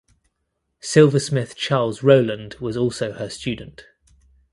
Silversmith 0.79 1.55
Charles 1.55 2.01
Rowland 2.01 2.55
was 2.55 2.75
also 2.75 3.13
her 3.13 3.29
student. 3.29 3.85